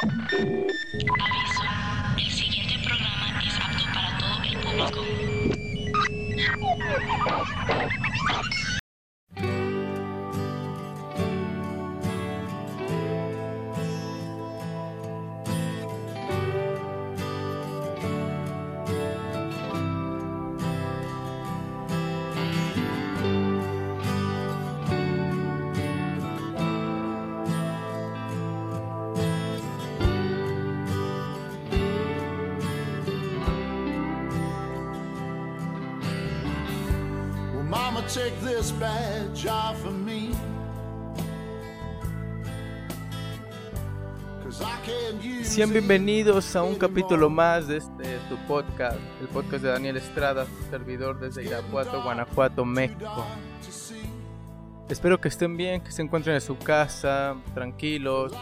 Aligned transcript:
Aviso. 0.00 1.62
El 2.18 2.30
siguiente 2.30 2.74
programa 2.84 3.40
es 3.46 3.54
apto 3.60 3.84
para 3.94 4.18
todo 4.18 4.42
el 4.42 4.58
público. 4.60 5.04
Take 38.14 38.38
this 38.42 38.70
badge 38.78 39.44
off 39.46 39.84
of 39.84 39.92
me. 39.92 40.30
Sean 45.42 45.72
bienvenidos 45.72 46.54
a 46.54 46.62
un 46.62 46.76
capítulo 46.76 47.28
más 47.28 47.66
de 47.66 47.78
este 47.78 48.18
tu 48.28 48.36
podcast, 48.46 48.98
el 49.20 49.26
podcast 49.26 49.64
de 49.64 49.70
Daniel 49.70 49.96
Estrada, 49.96 50.46
servidor 50.70 51.18
desde 51.18 51.42
Irapuato, 51.42 52.04
Guanajuato, 52.04 52.64
México. 52.64 53.26
Espero 54.88 55.20
que 55.20 55.26
estén 55.26 55.56
bien, 55.56 55.80
que 55.80 55.90
se 55.90 56.02
encuentren 56.02 56.36
en 56.36 56.40
su 56.40 56.56
casa, 56.56 57.34
tranquilos, 57.52 58.32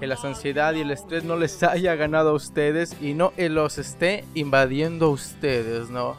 que 0.00 0.08
la 0.08 0.16
ansiedad 0.24 0.74
y 0.74 0.80
el 0.80 0.90
estrés 0.90 1.22
no 1.22 1.36
les 1.36 1.62
haya 1.62 1.94
ganado 1.94 2.30
a 2.30 2.32
ustedes 2.32 2.96
y 3.00 3.14
no 3.14 3.32
eh, 3.36 3.48
los 3.48 3.78
esté 3.78 4.24
invadiendo 4.34 5.06
a 5.06 5.10
ustedes, 5.10 5.88
¿no? 5.88 6.16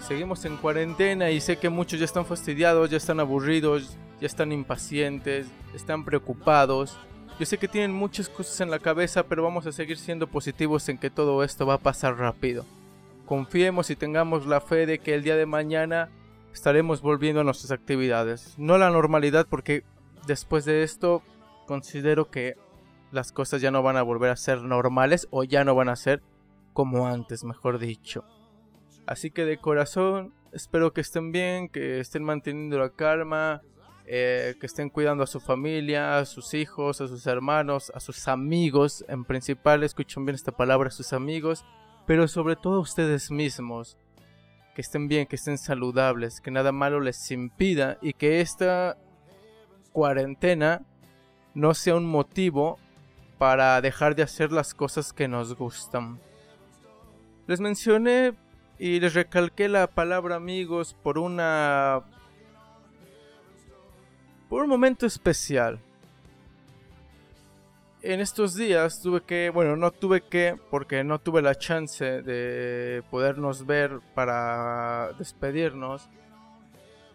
Seguimos 0.00 0.44
en 0.44 0.56
cuarentena 0.56 1.30
y 1.30 1.40
sé 1.40 1.56
que 1.56 1.68
muchos 1.68 1.98
ya 1.98 2.04
están 2.04 2.26
fastidiados, 2.26 2.90
ya 2.90 2.96
están 2.96 3.18
aburridos, 3.18 3.96
ya 4.20 4.26
están 4.26 4.52
impacientes, 4.52 5.48
están 5.74 6.04
preocupados. 6.04 6.96
Yo 7.38 7.46
sé 7.46 7.58
que 7.58 7.68
tienen 7.68 7.92
muchas 7.92 8.28
cosas 8.28 8.60
en 8.60 8.70
la 8.70 8.78
cabeza, 8.78 9.24
pero 9.24 9.42
vamos 9.42 9.66
a 9.66 9.72
seguir 9.72 9.98
siendo 9.98 10.26
positivos 10.26 10.88
en 10.88 10.98
que 10.98 11.10
todo 11.10 11.42
esto 11.42 11.66
va 11.66 11.74
a 11.74 11.78
pasar 11.78 12.16
rápido. 12.16 12.64
Confiemos 13.26 13.90
y 13.90 13.96
tengamos 13.96 14.46
la 14.46 14.60
fe 14.60 14.86
de 14.86 15.00
que 15.00 15.14
el 15.14 15.22
día 15.22 15.36
de 15.36 15.46
mañana 15.46 16.08
estaremos 16.52 17.02
volviendo 17.02 17.40
a 17.40 17.44
nuestras 17.44 17.72
actividades. 17.72 18.54
No 18.56 18.74
a 18.74 18.78
la 18.78 18.90
normalidad 18.90 19.46
porque 19.50 19.82
después 20.26 20.64
de 20.64 20.82
esto 20.82 21.22
considero 21.66 22.30
que 22.30 22.56
las 23.10 23.32
cosas 23.32 23.60
ya 23.60 23.70
no 23.70 23.82
van 23.82 23.96
a 23.96 24.02
volver 24.02 24.30
a 24.30 24.36
ser 24.36 24.62
normales 24.62 25.26
o 25.30 25.44
ya 25.44 25.64
no 25.64 25.74
van 25.74 25.88
a 25.88 25.96
ser 25.96 26.22
como 26.72 27.06
antes, 27.08 27.44
mejor 27.44 27.78
dicho. 27.78 28.24
Así 29.06 29.30
que 29.30 29.44
de 29.44 29.58
corazón 29.58 30.34
espero 30.52 30.92
que 30.92 31.02
estén 31.02 31.32
bien, 31.32 31.68
que 31.68 32.00
estén 32.00 32.24
manteniendo 32.24 32.78
la 32.78 32.90
calma, 32.90 33.62
eh, 34.06 34.54
que 34.58 34.66
estén 34.66 34.88
cuidando 34.88 35.22
a 35.22 35.26
su 35.26 35.38
familia, 35.38 36.18
a 36.18 36.24
sus 36.24 36.54
hijos, 36.54 37.00
a 37.00 37.08
sus 37.08 37.26
hermanos, 37.26 37.92
a 37.94 38.00
sus 38.00 38.26
amigos, 38.26 39.04
en 39.08 39.24
principal, 39.24 39.82
escuchen 39.82 40.24
bien 40.24 40.34
esta 40.34 40.52
palabra, 40.52 40.88
a 40.88 40.92
sus 40.92 41.12
amigos, 41.12 41.64
pero 42.06 42.26
sobre 42.26 42.56
todo 42.56 42.76
a 42.76 42.80
ustedes 42.80 43.30
mismos. 43.30 43.98
Que 44.74 44.80
estén 44.80 45.08
bien, 45.08 45.26
que 45.26 45.36
estén 45.36 45.58
saludables, 45.58 46.40
que 46.40 46.50
nada 46.50 46.72
malo 46.72 47.00
les 47.00 47.30
impida 47.30 47.98
y 48.00 48.12
que 48.12 48.40
esta 48.40 48.96
cuarentena 49.92 50.82
no 51.54 51.74
sea 51.74 51.96
un 51.96 52.06
motivo 52.06 52.78
para 53.38 53.80
dejar 53.80 54.14
de 54.14 54.22
hacer 54.22 54.52
las 54.52 54.74
cosas 54.74 55.12
que 55.12 55.28
nos 55.28 55.54
gustan. 55.54 56.20
Les 57.46 57.60
mencioné 57.60 58.34
y 58.78 59.00
les 59.00 59.14
recalqué 59.14 59.68
la 59.68 59.86
palabra 59.86 60.36
amigos 60.36 60.94
por 61.02 61.18
una 61.18 62.02
por 64.48 64.62
un 64.62 64.68
momento 64.68 65.06
especial. 65.06 65.80
En 68.02 68.20
estos 68.20 68.54
días 68.54 69.00
tuve 69.02 69.22
que, 69.22 69.50
bueno, 69.50 69.74
no 69.74 69.90
tuve 69.90 70.20
que 70.20 70.56
porque 70.70 71.02
no 71.02 71.18
tuve 71.18 71.42
la 71.42 71.56
chance 71.56 72.22
de 72.22 73.02
podernos 73.10 73.66
ver 73.66 74.00
para 74.14 75.12
despedirnos. 75.18 76.08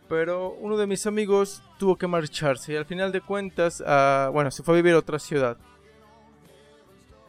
Pero 0.10 0.50
uno 0.60 0.76
de 0.76 0.88
mis 0.88 1.08
amigos 1.08 1.64
tuvo 1.80 1.96
que 1.96 2.08
marcharse 2.08 2.74
y 2.74 2.76
al 2.76 2.86
final 2.86 3.14
de 3.14 3.22
cuentas, 3.22 3.82
ah, 3.88 4.30
bueno, 4.34 4.52
se 4.52 4.64
fue 4.64 4.74
a 4.74 4.78
vivir 4.78 4.96
a 4.96 5.00
otra 5.00 5.20
ciudad. 5.20 5.58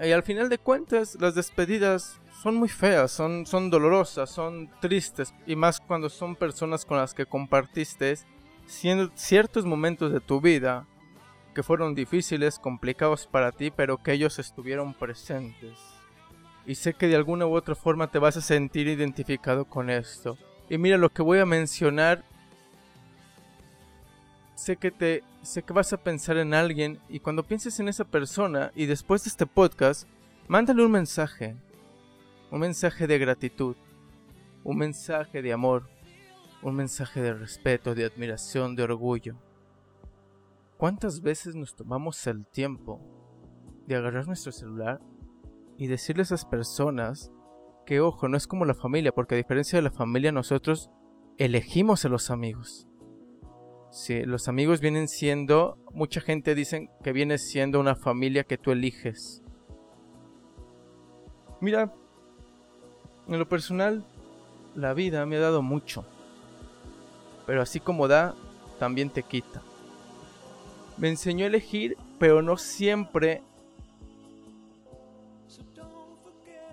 Y 0.01 0.11
al 0.11 0.25
final 0.25 0.49
de 0.49 0.59
cuentas, 0.59 1.17
las 1.21 1.37
despedidas 1.37 2.21
son 2.43 2.57
muy 2.57 2.69
feas, 2.69 3.13
son, 3.13 3.47
son 3.47 3.71
dolorosas, 3.71 4.29
son 4.29 4.69
tristes. 4.81 5.33
Y 5.47 5.55
más 5.55 5.79
cuando 5.79 6.09
son 6.09 6.35
personas 6.35 6.85
con 6.85 6.99
las 6.99 7.15
que 7.15 7.25
compartiste 7.25 8.19
ciertos 8.67 9.65
momentos 9.65 10.13
de 10.13 10.19
tu 10.19 10.41
vida 10.41 10.85
que 11.55 11.63
fueron 11.63 11.95
difíciles, 11.95 12.59
complicados 12.59 13.29
para 13.29 13.53
ti, 13.53 13.71
pero 13.71 14.03
que 14.03 14.13
ellos 14.13 14.41
estuvieron 14.41 14.93
presentes. 14.93 15.79
Y 16.67 16.75
sé 16.75 16.95
que 16.95 17.07
de 17.07 17.15
alguna 17.15 17.47
u 17.47 17.55
otra 17.55 17.77
forma 17.77 18.11
te 18.11 18.19
vas 18.19 18.37
a 18.37 18.41
sentir 18.41 18.89
identificado 18.89 19.65
con 19.65 19.89
esto. 19.89 20.37
Y 20.69 20.79
mira 20.79 20.97
lo 20.97 21.11
que 21.11 21.23
voy 21.23 21.39
a 21.39 21.47
mencionar. 21.47 22.25
Sé 24.57 24.77
que 24.77 24.91
te 24.91 25.23
sé 25.43 25.63
que 25.63 25.73
vas 25.73 25.93
a 25.93 25.97
pensar 25.97 26.39
en 26.39 26.55
alguien 26.55 26.99
y 27.09 27.21
cuando 27.21 27.43
pienses 27.43 27.79
en 27.79 27.89
esa 27.89 28.05
persona 28.05 28.71
y 28.75 28.87
después 28.87 29.25
de 29.25 29.29
este 29.29 29.47
podcast, 29.47 30.09
mándale 30.49 30.85
un 30.85 30.91
mensaje. 30.93 31.57
Un 32.53 32.61
mensaje 32.61 33.07
de 33.07 33.19
gratitud, 33.19 33.77
un 34.63 34.77
mensaje 34.77 35.41
de 35.41 35.55
amor, 35.55 35.89
un 36.63 36.75
mensaje 36.75 37.23
de 37.23 37.33
respeto, 37.33 37.95
de 37.95 38.05
admiración, 38.05 38.77
de 38.77 38.83
orgullo. 38.83 39.37
¿Cuántas 40.77 41.23
veces 41.23 41.55
nos 41.55 41.75
tomamos 41.75 42.27
el 42.27 42.45
tiempo 42.45 43.01
de 43.87 43.97
agarrar 43.97 44.27
nuestro 44.27 44.53
celular 44.53 45.01
y 45.79 45.87
decirle 45.87 46.21
a 46.21 46.25
esas 46.25 46.45
personas 46.45 47.33
que, 47.87 48.03
ojo, 48.03 48.29
no 48.29 48.37
es 48.37 48.47
como 48.47 48.67
la 48.67 48.75
familia, 48.75 49.13
porque 49.13 49.35
a 49.35 49.39
diferencia 49.39 49.79
de 49.79 49.85
la 49.85 49.91
familia 49.91 50.31
nosotros 50.31 50.91
elegimos 51.39 52.05
a 52.05 52.11
los 52.11 52.31
amigos? 52.31 52.87
Sí, 53.91 54.25
los 54.25 54.47
amigos 54.49 54.83
vienen 54.83 55.09
siendo, 55.09 55.79
mucha 55.95 56.21
gente 56.21 56.55
dicen 56.55 56.91
que 57.03 57.15
viene 57.15 57.39
siendo 57.39 57.81
una 57.81 57.97
familia 57.97 58.45
que 58.45 58.59
tú 58.59 58.73
eliges. 58.73 59.43
Mira, 61.63 61.95
en 63.37 63.41
lo 63.41 63.49
personal, 63.49 64.05
la 64.75 64.95
vida 64.95 65.25
me 65.27 65.37
ha 65.37 65.41
dado 65.41 65.63
mucho. 65.63 66.05
Pero 67.47 67.63
así 67.63 67.81
como 67.81 68.09
da, 68.09 68.35
también 68.79 69.11
te 69.11 69.23
quita. 69.23 69.63
Me 70.97 71.09
enseñó 71.09 71.45
a 71.45 71.49
elegir, 71.49 71.97
pero 72.19 72.43
no 72.43 72.57
siempre 72.57 73.43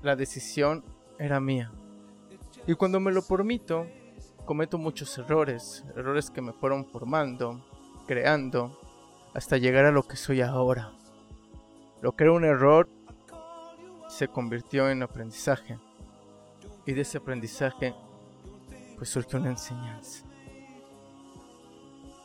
la 0.02 0.16
decisión 0.16 0.84
era 1.18 1.40
mía. 1.40 1.72
Y 2.68 2.74
cuando 2.76 3.00
me 3.00 3.12
lo 3.12 3.22
permito, 3.22 3.88
cometo 4.46 4.78
muchos 4.78 5.18
errores, 5.18 5.84
errores 5.96 6.30
que 6.30 6.42
me 6.42 6.54
fueron 6.54 6.86
formando, 6.86 7.64
creando, 8.08 8.80
hasta 9.34 9.58
llegar 9.58 9.86
a 9.86 9.92
lo 9.92 10.04
que 10.04 10.16
soy 10.16 10.42
ahora. 10.42 10.92
Lo 12.02 12.14
que 12.14 12.24
era 12.24 12.34
un 12.34 12.46
error 12.46 12.88
se 14.08 14.28
convirtió 14.28 14.90
en 14.90 15.04
aprendizaje. 15.04 15.78
Y 16.90 16.94
de 16.94 17.02
ese 17.02 17.20
aprendizaje, 17.20 17.94
pues 18.98 19.12
surgió 19.12 19.38
una 19.38 19.52
enseñanza. 19.52 20.26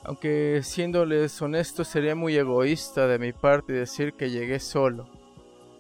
Aunque 0.05 0.63
siéndoles 0.63 1.43
honesto, 1.43 1.85
sería 1.85 2.15
muy 2.15 2.35
egoísta 2.35 3.07
de 3.07 3.19
mi 3.19 3.35
parte 3.35 3.75
decir 3.75 4.15
que 4.15 4.31
llegué 4.31 4.59
solo, 4.61 5.07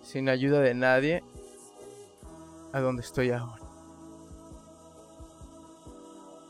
sin 0.02 0.28
ayuda 0.28 0.60
de 0.60 0.74
nadie, 0.74 1.24
a 2.74 2.80
donde 2.80 3.00
estoy 3.00 3.30
ahora. 3.30 3.62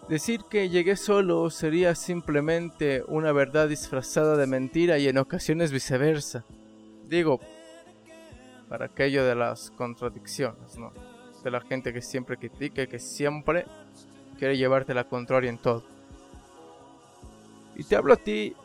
Decir 0.08 0.40
que 0.50 0.68
llegué 0.68 0.96
solo 0.96 1.48
sería 1.50 1.94
simplemente 1.94 3.04
una 3.06 3.30
verdad 3.30 3.68
disfrazada 3.68 4.36
de 4.36 4.48
mentira 4.48 4.98
y 4.98 5.06
en 5.06 5.18
ocasiones 5.18 5.70
viceversa. 5.70 6.44
Digo, 7.04 7.38
para 8.68 8.86
aquello 8.86 9.24
de 9.24 9.36
las 9.36 9.70
contradicciones, 9.70 10.76
¿no? 10.76 11.13
De 11.44 11.50
la 11.50 11.60
gente 11.60 11.92
que 11.92 12.02
siempre 12.02 12.36
critica 12.36 12.82
y 12.82 12.86
que 12.88 12.98
siempre 12.98 13.66
quiere 14.38 14.56
llevarte 14.56 14.94
la 14.94 15.04
contraria 15.04 15.50
en 15.50 15.58
todo. 15.58 15.84
Y 17.76 17.84
te 17.84 17.96
hablo 17.96 18.14
a 18.14 18.16
ti, 18.16 18.56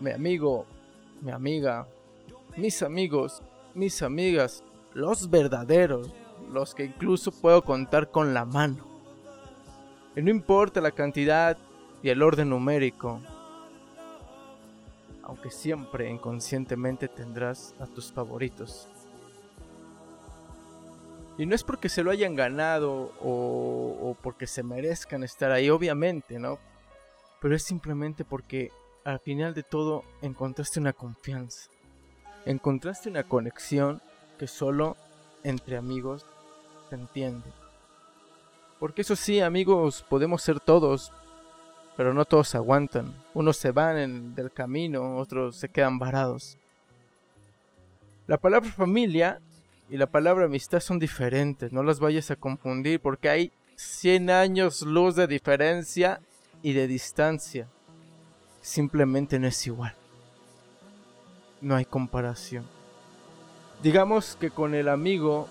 mi 0.00 0.10
amigo, 0.10 0.66
mi 1.20 1.30
amiga, 1.30 1.86
mis 2.56 2.82
amigos, 2.82 3.42
mis 3.74 4.02
amigas, 4.02 4.64
los 4.94 5.28
verdaderos, 5.28 6.10
los 6.52 6.74
que 6.74 6.84
incluso 6.84 7.32
puedo 7.32 7.62
contar 7.62 8.10
con 8.10 8.32
la 8.32 8.44
mano. 8.44 8.86
Y 10.16 10.22
no 10.22 10.30
importa 10.30 10.80
la 10.80 10.92
cantidad 10.92 11.58
y 12.02 12.10
el 12.10 12.22
orden 12.22 12.50
numérico, 12.50 13.20
aunque 15.22 15.50
siempre 15.50 16.10
inconscientemente 16.10 17.08
tendrás 17.08 17.74
a 17.80 17.86
tus 17.86 18.12
favoritos, 18.12 18.88
Y 21.36 21.46
no 21.46 21.54
es 21.54 21.64
porque 21.64 21.88
se 21.88 22.02
lo 22.02 22.10
hayan 22.10 22.36
ganado 22.36 23.12
o, 23.20 23.98
o 24.00 24.16
porque 24.22 24.46
se 24.46 24.62
merezcan 24.62 25.24
estar 25.24 25.50
ahí, 25.50 25.68
obviamente, 25.68 26.38
¿no? 26.38 26.58
Pero 27.40 27.56
es 27.56 27.64
simplemente 27.64 28.24
porque 28.24 28.70
al 29.04 29.18
final 29.18 29.52
de 29.52 29.62
todo 29.62 30.04
encontraste 30.22 30.80
una 30.80 30.92
confianza. 30.92 31.68
Encontraste 32.46 33.08
una 33.08 33.24
conexión 33.24 34.00
que 34.38 34.46
solo 34.46 34.96
entre 35.42 35.76
amigos 35.76 36.24
se 36.88 36.94
entiende. 36.94 37.50
Porque 38.78 39.02
eso 39.02 39.16
sí, 39.16 39.40
amigos, 39.40 40.04
podemos 40.08 40.42
ser 40.42 40.60
todos, 40.60 41.12
pero 41.96 42.12
no 42.12 42.24
todos 42.24 42.54
aguantan. 42.54 43.14
Unos 43.32 43.56
se 43.56 43.70
van 43.70 43.98
en, 43.98 44.34
del 44.34 44.52
camino, 44.52 45.16
otros 45.16 45.56
se 45.56 45.68
quedan 45.68 45.98
varados. 45.98 46.58
La 48.26 48.38
palabra 48.38 48.70
familia 48.70 49.40
y 49.88 49.96
la 49.96 50.06
palabra 50.06 50.46
amistad 50.46 50.80
son 50.80 50.98
diferentes, 50.98 51.72
no 51.72 51.82
las 51.82 52.00
vayas 52.00 52.30
a 52.30 52.36
confundir 52.36 53.00
porque 53.00 53.28
hay 53.28 53.52
100 53.76 54.30
años 54.30 54.82
luz 54.82 55.16
de 55.16 55.26
diferencia 55.26 56.20
y 56.62 56.72
de 56.72 56.86
distancia. 56.86 57.68
Simplemente 58.60 59.38
no 59.38 59.46
es 59.46 59.66
igual. 59.66 59.94
No 61.60 61.76
hay 61.76 61.84
comparación. 61.84 62.64
Digamos 63.82 64.36
que 64.36 64.50
con 64.50 64.74
el 64.74 64.88
amigo 64.88 65.48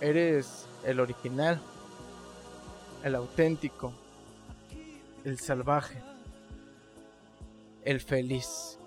eres 0.00 0.66
el 0.86 1.00
original, 1.00 1.60
el 3.04 3.14
auténtico, 3.14 3.92
el 5.24 5.38
salvaje, 5.38 6.02
el 7.84 8.00
feliz, 8.00 8.78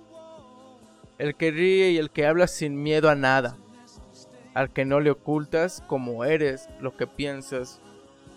el 1.20 1.36
que 1.36 1.52
ríe 1.52 1.92
y 1.92 1.98
el 1.98 2.10
que 2.10 2.26
habla 2.26 2.48
sin 2.48 2.82
miedo 2.82 3.10
a 3.10 3.16
nada, 3.16 3.58
al 4.54 4.72
que 4.72 4.86
no 4.86 5.00
le 5.00 5.12
ocultas 5.12 5.84
como 5.88 6.26
eres, 6.26 6.70
lo 6.80 6.96
que 6.96 7.08
piensas 7.08 7.80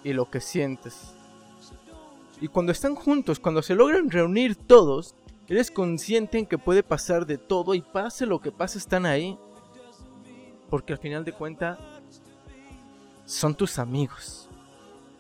y 0.04 0.12
lo 0.12 0.30
que 0.30 0.40
sientes. 0.40 1.14
Y 2.40 2.48
cuando 2.48 2.72
están 2.72 2.94
juntos, 2.94 3.40
cuando 3.40 3.62
se 3.62 3.74
logran 3.74 4.10
reunir 4.10 4.56
todos, 4.56 5.14
eres 5.48 5.70
consciente 5.70 6.38
en 6.38 6.46
que 6.46 6.58
puede 6.58 6.82
pasar 6.82 7.26
de 7.26 7.38
todo 7.38 7.74
y 7.74 7.80
pase 7.80 8.26
lo 8.26 8.40
que 8.40 8.52
pase, 8.52 8.78
están 8.78 9.06
ahí. 9.06 9.38
Porque 10.68 10.92
al 10.92 10.98
final 10.98 11.24
de 11.24 11.32
cuentas, 11.32 11.78
son 13.24 13.54
tus 13.54 13.78
amigos 13.78 14.48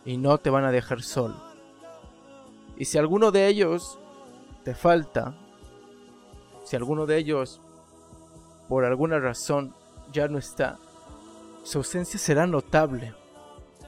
y 0.04 0.16
no 0.16 0.38
te 0.38 0.50
van 0.50 0.64
a 0.64 0.72
dejar 0.72 1.02
solo. 1.02 1.36
Y 2.76 2.84
si 2.84 2.98
alguno 2.98 3.32
de 3.32 3.48
ellos 3.48 3.98
te 4.62 4.74
falta, 4.74 5.34
si 6.64 6.76
alguno 6.76 7.06
de 7.06 7.18
ellos 7.18 7.60
por 8.68 8.84
alguna 8.84 9.18
razón 9.18 9.74
ya 10.12 10.28
no 10.28 10.38
está, 10.38 10.78
su 11.66 11.78
ausencia 11.78 12.16
será 12.16 12.46
notable, 12.46 13.12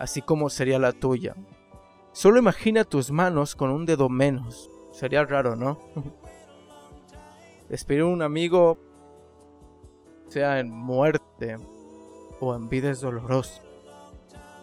así 0.01 0.21
como 0.21 0.51
sería 0.51 0.81
la 0.81 0.91
tuya. 0.91 1.37
Solo 2.11 2.41
imagina 2.41 2.83
tus 2.83 3.13
manos 3.13 3.55
con 3.55 3.71
un 3.71 3.87
dedo 3.87 4.09
menos. 4.09 4.69
Sería 4.91 5.25
raro, 5.25 5.55
¿no? 5.55 5.79
Despedir 7.69 8.03
un 8.03 8.21
amigo, 8.23 8.79
sea 10.27 10.59
en 10.59 10.73
muerte 10.73 11.57
o 12.41 12.53
en 12.57 12.69
vida, 12.69 12.91
es 12.91 13.01
doloroso. 13.01 13.63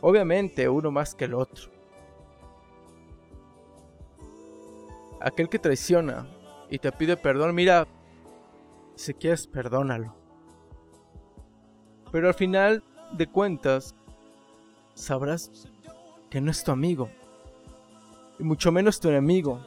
Obviamente, 0.01 0.67
uno 0.67 0.91
más 0.91 1.15
que 1.15 1.23
el 1.23 1.35
otro. 1.35 1.71
Aquel 5.21 5.47
que 5.47 5.59
traiciona 5.59 6.27
y 6.69 6.79
te 6.79 6.91
pide 6.91 7.15
perdón, 7.15 7.55
mira, 7.55 7.87
si 8.95 9.13
quieres, 9.13 9.47
perdónalo. 9.47 10.13
Pero 12.11 12.27
al 12.27 12.33
final 12.33 12.83
de 13.11 13.27
cuentas, 13.27 13.95
sabrás 14.93 15.69
que 16.29 16.41
no 16.41 16.51
es 16.51 16.63
tu 16.63 16.71
amigo, 16.71 17.09
y 18.39 18.43
mucho 18.43 18.71
menos 18.71 18.99
tu 18.99 19.09
enemigo, 19.09 19.59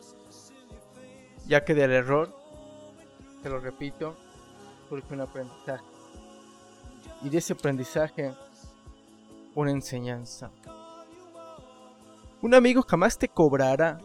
ya 1.46 1.64
que 1.64 1.74
del 1.74 1.92
error, 1.92 2.34
te 3.42 3.48
lo 3.48 3.60
repito, 3.60 4.14
surge 4.88 5.14
un 5.14 5.20
aprendizaje. 5.20 5.84
Y 7.22 7.30
de 7.30 7.38
ese 7.38 7.54
aprendizaje, 7.54 8.34
una 9.54 9.70
enseñanza. 9.70 10.50
Un 12.40 12.54
amigo 12.54 12.82
jamás 12.82 13.18
te 13.18 13.28
cobrará 13.28 13.98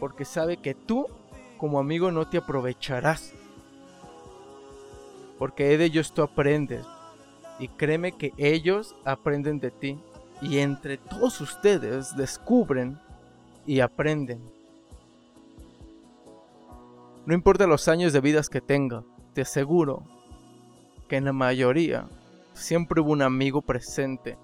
porque 0.00 0.24
sabe 0.24 0.56
que 0.56 0.74
tú 0.74 1.06
como 1.58 1.78
amigo 1.78 2.10
no 2.10 2.28
te 2.28 2.38
aprovecharás. 2.38 3.32
Porque 5.38 5.78
de 5.78 5.84
ellos 5.84 6.12
tú 6.12 6.22
aprendes. 6.22 6.84
Y 7.62 7.68
créeme 7.68 8.10
que 8.10 8.32
ellos 8.38 8.96
aprenden 9.04 9.60
de 9.60 9.70
ti. 9.70 9.96
Y 10.40 10.58
entre 10.58 10.98
todos 10.98 11.40
ustedes 11.40 12.16
descubren 12.16 12.98
y 13.66 13.78
aprenden. 13.78 14.42
No 17.24 17.34
importa 17.34 17.68
los 17.68 17.86
años 17.86 18.12
de 18.12 18.20
vidas 18.20 18.48
que 18.48 18.60
tenga, 18.60 19.04
te 19.32 19.42
aseguro 19.42 20.02
que 21.08 21.18
en 21.18 21.24
la 21.26 21.32
mayoría 21.32 22.08
siempre 22.52 23.00
hubo 23.00 23.12
un 23.12 23.22
amigo 23.22 23.62
presente. 23.62 24.36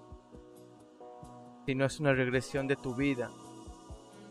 Si 1.67 1.75
no 1.75 1.87
es 1.87 1.99
una 1.99 2.12
regresión 2.12 2.69
de 2.69 2.76
tu 2.76 2.94
vida, 2.94 3.32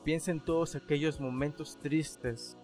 piensa 0.05 0.31
en 0.31 0.39
todos 0.39 0.77
aquellos 0.77 1.19
momentos 1.19 1.77
tristes 1.83 2.57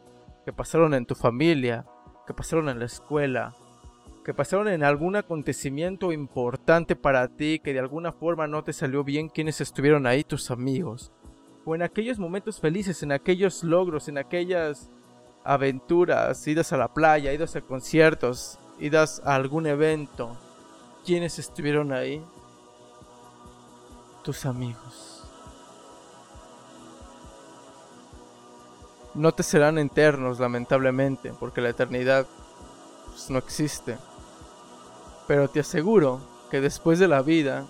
que 0.45 0.53
pasaron 0.53 0.93
en 0.93 1.05
tu 1.05 1.15
familia, 1.15 1.85
que 2.25 2.33
pasaron 2.33 2.69
en 2.69 2.79
la 2.79 2.85
escuela, 2.85 3.53
que 4.23 4.33
pasaron 4.33 4.67
en 4.69 4.83
algún 4.83 5.15
acontecimiento 5.15 6.11
importante 6.11 6.95
para 6.95 7.27
ti, 7.27 7.59
que 7.59 7.73
de 7.73 7.79
alguna 7.79 8.11
forma 8.11 8.47
no 8.47 8.63
te 8.63 8.73
salió 8.73 9.03
bien, 9.03 9.29
quienes 9.29 9.61
estuvieron 9.61 10.07
ahí, 10.07 10.23
tus 10.23 10.51
amigos 10.51 11.11
o 11.65 11.75
en 11.75 11.81
aquellos 11.81 12.19
momentos 12.19 12.59
felices, 12.59 13.03
en 13.03 13.11
aquellos 13.11 13.63
logros, 13.63 14.07
en 14.07 14.17
aquellas 14.17 14.89
aventuras, 15.43 16.45
idas 16.47 16.73
a 16.73 16.77
la 16.77 16.93
playa, 16.93 17.33
idas 17.33 17.55
a 17.55 17.61
conciertos, 17.61 18.59
idas 18.79 19.21
a 19.25 19.35
algún 19.35 19.67
evento, 19.67 20.37
¿quiénes 21.05 21.39
estuvieron 21.39 21.93
ahí? 21.93 22.23
Tus 24.23 24.45
amigos. 24.45 25.23
No 29.13 29.31
te 29.31 29.43
serán 29.43 29.77
eternos, 29.77 30.39
lamentablemente, 30.39 31.33
porque 31.39 31.61
la 31.61 31.69
eternidad 31.69 32.25
pues, 33.07 33.29
no 33.29 33.37
existe. 33.37 33.97
Pero 35.27 35.49
te 35.49 35.61
aseguro 35.61 36.19
que 36.51 36.61
después 36.61 36.99
de 36.99 37.07
la 37.07 37.21
vida 37.21 37.65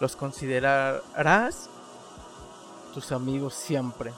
los 0.00 0.16
considerarás 0.16 1.70
tus 2.92 3.10
amigos 3.12 3.54
siempre. 3.54 4.12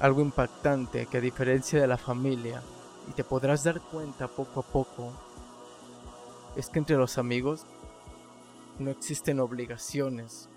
Algo 0.00 0.20
impactante 0.20 1.06
que 1.06 1.18
a 1.18 1.20
diferencia 1.20 1.80
de 1.80 1.86
la 1.86 1.96
familia, 1.96 2.62
y 3.08 3.12
te 3.12 3.24
podrás 3.24 3.64
dar 3.64 3.80
cuenta 3.80 4.28
poco 4.28 4.60
a 4.60 4.62
poco, 4.62 5.12
es 6.56 6.68
que 6.68 6.78
entre 6.78 6.96
los 6.96 7.18
amigos 7.18 7.66
no 8.78 8.90
existen 8.90 9.40
obligaciones. 9.40 10.48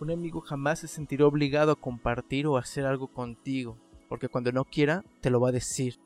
Un 0.00 0.10
amigo 0.10 0.40
jamás 0.40 0.80
se 0.80 0.88
sentirá 0.88 1.26
obligado 1.26 1.72
a 1.72 1.80
compartir 1.80 2.46
o 2.46 2.56
hacer 2.56 2.86
algo 2.86 3.08
contigo, 3.08 3.76
porque 4.08 4.28
cuando 4.28 4.52
no 4.52 4.64
quiera, 4.64 5.04
te 5.20 5.30
lo 5.30 5.40
va 5.40 5.50
a 5.50 5.52
decir. 5.52 5.98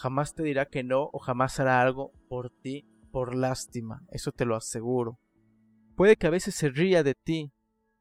Jamás 0.00 0.34
te 0.34 0.42
dirá 0.42 0.64
que 0.64 0.82
no 0.82 1.10
o 1.12 1.18
jamás 1.18 1.60
hará 1.60 1.82
algo 1.82 2.10
por 2.26 2.48
ti 2.48 2.86
por 3.12 3.34
lástima, 3.34 4.02
eso 4.10 4.32
te 4.32 4.46
lo 4.46 4.56
aseguro. 4.56 5.18
Puede 5.94 6.16
que 6.16 6.26
a 6.26 6.30
veces 6.30 6.54
se 6.54 6.70
ría 6.70 7.02
de 7.02 7.14
ti, 7.14 7.52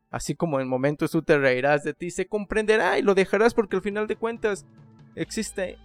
así 0.09 0.33
como 0.33 0.61
en 0.61 0.69
momentos 0.69 1.11
tú 1.11 1.23
te 1.23 1.37
reirás 1.37 1.83
de 1.83 1.93
ti, 1.93 2.09
se 2.09 2.25
comprenderá 2.25 2.97
y 2.97 3.01
lo 3.01 3.15
dejarás 3.15 3.53
porque 3.53 3.75
al 3.75 3.81
final 3.81 4.07
de 4.07 4.15
cuentas 4.15 4.65
existe 5.13 5.77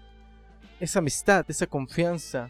esa 0.79 1.01
amistad, 1.01 1.47
esa 1.49 1.67
confianza. 1.67 2.49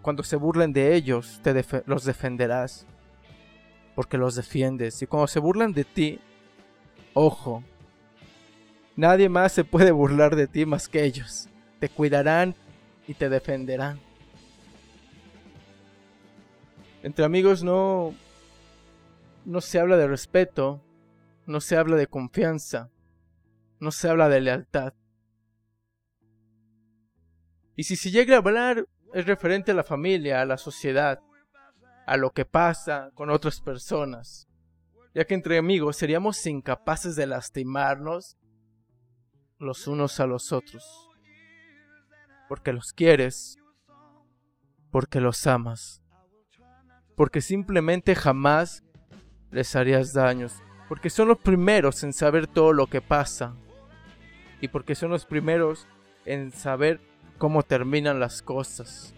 Cuando 0.00 0.22
se 0.22 0.36
burlen 0.36 0.72
de 0.72 0.94
ellos, 0.94 1.40
te 1.42 1.52
los 1.84 2.06
defenderás 2.06 2.86
porque 3.94 4.16
los 4.16 4.36
defiendes. 4.36 5.02
Y 5.02 5.06
cuando 5.06 5.26
se 5.26 5.38
burlan 5.38 5.74
de 5.74 5.84
ti, 5.84 6.18
ojo, 7.12 7.62
nadie 8.96 9.28
más 9.28 9.52
se 9.52 9.64
puede 9.64 9.90
burlar 9.90 10.34
de 10.34 10.46
ti 10.46 10.64
más 10.64 10.88
que 10.88 11.04
ellos. 11.04 11.50
Te 11.80 11.88
cuidarán 11.88 12.54
y 13.06 13.14
te 13.14 13.28
defenderán. 13.28 14.00
Entre 17.02 17.24
amigos 17.24 17.62
no 17.62 18.14
no 19.44 19.62
se 19.62 19.78
habla 19.78 19.96
de 19.96 20.06
respeto, 20.06 20.82
no 21.46 21.60
se 21.60 21.76
habla 21.76 21.96
de 21.96 22.06
confianza, 22.06 22.90
no 23.80 23.90
se 23.90 24.08
habla 24.08 24.28
de 24.28 24.42
lealtad. 24.42 24.92
Y 27.74 27.84
si 27.84 27.96
se 27.96 28.10
llega 28.10 28.34
a 28.34 28.38
hablar 28.38 28.86
es 29.14 29.26
referente 29.26 29.70
a 29.70 29.74
la 29.74 29.84
familia, 29.84 30.42
a 30.42 30.44
la 30.44 30.58
sociedad, 30.58 31.20
a 32.06 32.16
lo 32.16 32.32
que 32.32 32.44
pasa 32.44 33.10
con 33.14 33.30
otras 33.30 33.60
personas, 33.60 34.46
ya 35.14 35.24
que 35.24 35.34
entre 35.34 35.56
amigos 35.56 35.96
seríamos 35.96 36.44
incapaces 36.46 37.16
de 37.16 37.26
lastimarnos 37.26 38.36
los 39.58 39.86
unos 39.86 40.20
a 40.20 40.26
los 40.26 40.52
otros, 40.52 41.07
porque 42.48 42.72
los 42.72 42.92
quieres, 42.92 43.58
porque 44.90 45.20
los 45.20 45.46
amas. 45.46 46.02
Porque 47.14 47.40
simplemente 47.40 48.14
jamás 48.14 48.82
les 49.50 49.76
harías 49.76 50.12
daños. 50.12 50.54
Porque 50.88 51.10
son 51.10 51.28
los 51.28 51.38
primeros 51.38 52.02
en 52.02 52.12
saber 52.12 52.46
todo 52.46 52.72
lo 52.72 52.86
que 52.86 53.02
pasa. 53.02 53.54
Y 54.60 54.68
porque 54.68 54.94
son 54.94 55.10
los 55.10 55.26
primeros 55.26 55.86
en 56.24 56.50
saber 56.52 57.00
cómo 57.36 57.62
terminan 57.62 58.18
las 58.18 58.40
cosas. 58.40 59.14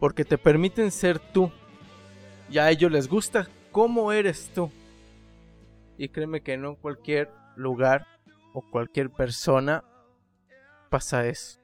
Porque 0.00 0.24
te 0.24 0.38
permiten 0.38 0.90
ser 0.90 1.18
tú. 1.18 1.52
Y 2.50 2.58
a 2.58 2.70
ellos 2.70 2.90
les 2.90 3.08
gusta 3.08 3.48
cómo 3.70 4.12
eres 4.12 4.50
tú. 4.54 4.70
Y 5.96 6.08
créeme 6.08 6.40
que 6.40 6.56
no 6.56 6.70
en 6.70 6.74
cualquier 6.76 7.30
lugar 7.54 8.13
o 8.54 8.62
cualquier 8.62 9.10
persona 9.10 9.84
pasa 10.88 11.26
eso. 11.26 11.60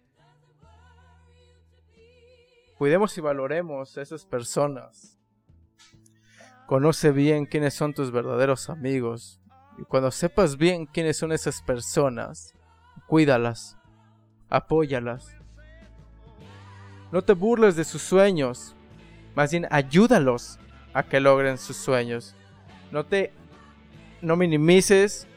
Cuidemos 2.77 3.17
y 3.17 3.21
valoremos 3.21 3.97
a 3.97 4.03
esas 4.03 4.27
personas. 4.27 5.19
Conoce 6.67 7.13
bien 7.13 7.47
quiénes 7.47 7.75
son 7.75 7.95
tus 7.95 8.11
verdaderos 8.11 8.69
amigos. 8.69 9.41
Y 9.79 9.85
cuando 9.85 10.11
sepas 10.11 10.57
bien 10.57 10.85
quiénes 10.85 11.17
son 11.17 11.31
esas 11.33 11.63
personas, 11.63 12.55
cuídalas, 13.07 13.79
apóyalas. 14.49 15.37
No 17.13 17.23
te 17.23 17.35
burles 17.35 17.77
de 17.77 17.85
sus 17.85 18.03
sueños, 18.03 18.75
más 19.37 19.53
bien 19.53 19.67
ayúdalos 19.71 20.59
a 20.93 21.05
que 21.05 21.21
logren 21.21 21.57
sus 21.57 21.77
sueños. 21.77 22.35
No 22.91 23.07
te 23.07 23.33
no 24.23 24.37
minimices 24.37 25.29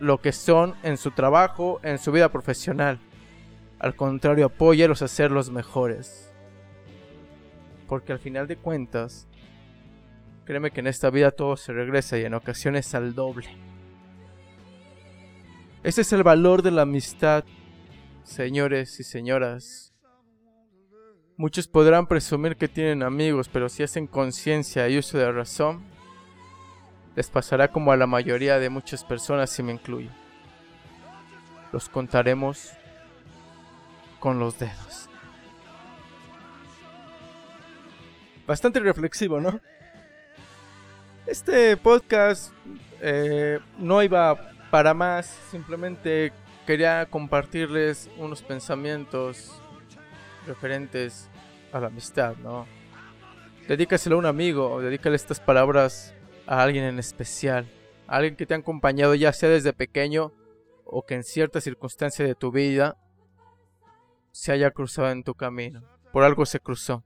lo 0.00 0.20
que 0.20 0.32
son 0.32 0.74
en 0.82 0.96
su 0.96 1.12
trabajo, 1.12 1.78
en 1.82 1.98
su 1.98 2.10
vida 2.10 2.32
profesional. 2.32 2.98
Al 3.78 3.94
contrario, 3.94 4.46
apóyalos 4.46 5.02
a 5.02 5.08
ser 5.08 5.30
los 5.30 5.50
mejores. 5.50 6.32
Porque 7.86 8.12
al 8.12 8.18
final 8.18 8.48
de 8.48 8.56
cuentas, 8.56 9.28
créeme 10.44 10.70
que 10.70 10.80
en 10.80 10.86
esta 10.86 11.10
vida 11.10 11.30
todo 11.30 11.56
se 11.56 11.72
regresa 11.72 12.18
y 12.18 12.24
en 12.24 12.34
ocasiones 12.34 12.94
al 12.94 13.14
doble. 13.14 13.48
Ese 15.82 16.00
es 16.00 16.12
el 16.12 16.22
valor 16.22 16.62
de 16.62 16.70
la 16.70 16.82
amistad, 16.82 17.44
señores 18.22 19.00
y 19.00 19.04
señoras. 19.04 19.94
Muchos 21.36 21.68
podrán 21.68 22.06
presumir 22.06 22.56
que 22.56 22.68
tienen 22.68 23.02
amigos, 23.02 23.48
pero 23.48 23.68
si 23.70 23.82
hacen 23.82 24.06
conciencia 24.06 24.88
y 24.90 24.98
uso 24.98 25.16
de 25.16 25.32
razón, 25.32 25.82
les 27.16 27.28
pasará 27.28 27.68
como 27.68 27.92
a 27.92 27.96
la 27.96 28.06
mayoría 28.06 28.58
de 28.58 28.70
muchas 28.70 29.04
personas, 29.04 29.50
si 29.50 29.62
me 29.62 29.72
incluyo. 29.72 30.10
Los 31.72 31.88
contaremos 31.88 32.72
con 34.18 34.38
los 34.38 34.58
dedos. 34.58 35.08
Bastante 38.46 38.80
reflexivo, 38.80 39.40
¿no? 39.40 39.60
Este 41.26 41.76
podcast 41.76 42.52
eh, 43.00 43.60
no 43.78 44.02
iba 44.02 44.52
para 44.70 44.94
más, 44.94 45.26
simplemente 45.50 46.32
quería 46.66 47.06
compartirles 47.06 48.10
unos 48.18 48.42
pensamientos 48.42 49.60
referentes 50.46 51.28
a 51.72 51.80
la 51.80 51.88
amistad, 51.88 52.36
¿no? 52.36 52.66
Dedícaselo 53.68 54.16
a 54.16 54.18
un 54.18 54.26
amigo, 54.26 54.80
dedícale 54.80 55.16
estas 55.16 55.38
palabras 55.38 56.14
a 56.50 56.64
alguien 56.64 56.82
en 56.82 56.98
especial, 56.98 57.64
a 58.08 58.16
alguien 58.16 58.34
que 58.34 58.44
te 58.44 58.54
ha 58.54 58.56
acompañado 58.56 59.14
ya 59.14 59.32
sea 59.32 59.48
desde 59.48 59.72
pequeño 59.72 60.32
o 60.84 61.06
que 61.06 61.14
en 61.14 61.22
cierta 61.22 61.60
circunstancia 61.60 62.26
de 62.26 62.34
tu 62.34 62.50
vida 62.50 62.98
se 64.32 64.50
haya 64.50 64.72
cruzado 64.72 65.10
en 65.10 65.22
tu 65.22 65.36
camino. 65.36 65.84
Por 66.12 66.24
algo 66.24 66.44
se 66.44 66.58
cruzó. 66.58 67.04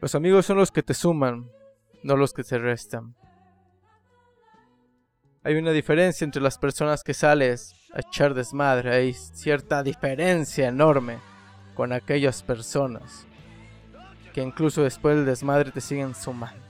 Los 0.00 0.14
amigos 0.14 0.46
son 0.46 0.56
los 0.56 0.72
que 0.72 0.82
te 0.82 0.94
suman, 0.94 1.50
no 2.02 2.16
los 2.16 2.32
que 2.32 2.44
te 2.44 2.56
restan. 2.56 3.14
Hay 5.42 5.56
una 5.56 5.72
diferencia 5.72 6.24
entre 6.24 6.40
las 6.40 6.56
personas 6.56 7.02
que 7.02 7.12
sales 7.12 7.74
a 7.92 8.00
echar 8.00 8.32
desmadre. 8.32 8.94
Hay 8.94 9.12
cierta 9.12 9.82
diferencia 9.82 10.68
enorme 10.68 11.18
con 11.74 11.92
aquellas 11.92 12.42
personas 12.42 13.26
que 14.32 14.40
incluso 14.40 14.82
después 14.82 15.16
del 15.16 15.26
desmadre 15.26 15.72
te 15.72 15.82
siguen 15.82 16.14
sumando. 16.14 16.69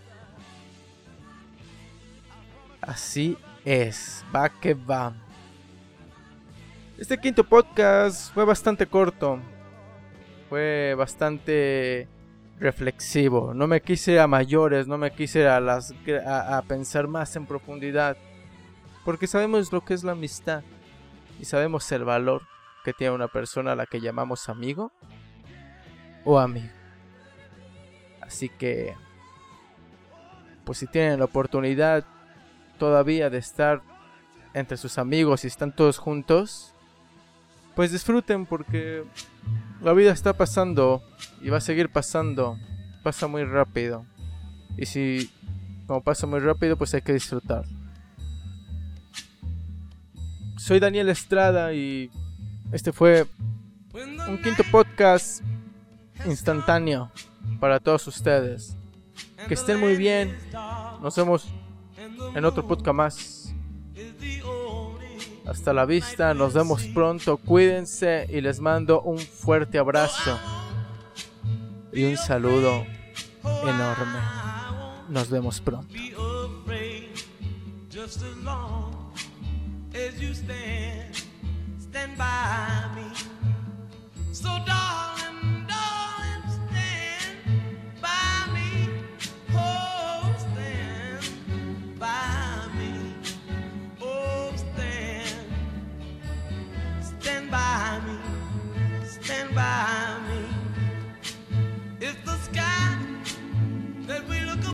Así 2.91 3.39
es, 3.65 4.25
va 4.35 4.49
que 4.49 4.75
va. 4.75 5.15
Este 6.99 7.17
quinto 7.19 7.45
podcast 7.45 8.35
fue 8.35 8.45
bastante 8.45 8.85
corto. 8.85 9.39
Fue 10.49 10.97
bastante 10.99 12.09
reflexivo. 12.59 13.55
No 13.55 13.69
me 13.69 13.81
quise 13.81 14.19
a 14.19 14.27
mayores, 14.27 14.89
no 14.89 14.99
me 14.99 15.13
quise 15.13 15.47
a, 15.47 15.61
las, 15.61 15.95
a 16.27 16.65
pensar 16.67 17.07
más 17.07 17.37
en 17.37 17.47
profundidad. 17.47 18.17
Porque 19.05 19.29
sabemos 19.29 19.73
lo 19.73 19.85
que 19.85 19.95
es 19.95 20.03
la 20.03 20.13
amistad. 20.13 20.65
Y 21.39 21.45
sabemos 21.45 21.93
el 21.93 22.03
valor 22.03 22.43
que 22.85 22.93
tiene 22.93 23.15
una 23.15 23.29
persona 23.29 23.71
a 23.71 23.77
la 23.77 23.87
que 23.87 24.01
llamamos 24.01 24.49
amigo 24.49 24.91
o 26.25 26.41
amigo. 26.41 26.75
Así 28.21 28.49
que, 28.49 28.97
pues 30.65 30.79
si 30.79 30.89
tienen 30.89 31.21
la 31.21 31.27
oportunidad 31.27 32.05
todavía 32.81 33.31
de 33.31 33.39
estar 33.39 33.83
entre 34.55 34.77
sus 34.77 34.99
amigos 34.99 35.45
y 35.45 35.47
están 35.47 35.71
todos 35.71 35.99
juntos, 35.99 36.75
pues 37.77 37.93
disfruten 37.93 38.47
porque 38.47 39.05
la 39.83 39.93
vida 39.93 40.11
está 40.11 40.33
pasando 40.33 41.03
y 41.41 41.51
va 41.51 41.59
a 41.59 41.61
seguir 41.61 41.91
pasando. 41.93 42.59
Pasa 43.05 43.29
muy 43.29 43.45
rápido. 43.45 44.05
Y 44.77 44.87
si 44.87 45.31
como 45.87 46.03
pasa 46.03 46.27
muy 46.27 46.41
rápido, 46.41 46.77
pues 46.77 46.95
hay 46.95 47.03
que 47.03 47.13
disfrutar. 47.13 47.65
Soy 50.57 50.81
Daniel 50.81 51.09
Estrada 51.11 51.73
y 51.75 52.11
este 52.73 52.93
fue 52.93 53.27
un 53.93 54.41
quinto 54.43 54.63
podcast 54.71 55.43
instantáneo 56.27 57.11
para 57.61 57.79
todos 57.79 58.07
ustedes. 58.07 58.77
Que 59.49 59.55
estén 59.55 59.81
muy 59.81 59.97
bien. 59.97 60.37
Nos 61.03 61.17
vemos 61.17 61.53
en 62.35 62.45
otro 62.45 62.67
podcast 62.67 62.95
más. 62.95 63.55
Hasta 65.47 65.73
la 65.73 65.85
vista, 65.85 66.33
nos 66.35 66.55
vemos 66.55 66.85
pronto, 66.95 67.37
cuídense 67.37 68.27
y 68.31 68.41
les 68.41 68.61
mando 68.61 69.03
un 69.03 69.19
fuerte 69.19 69.79
abrazo 69.79 70.39
y 71.93 72.05
un 72.05 72.17
saludo 72.17 72.87
enorme. 73.65 74.21
Nos 75.09 75.29
vemos 75.29 75.61
pronto. 75.61 75.95
by 82.21 82.91
me. 82.95 83.11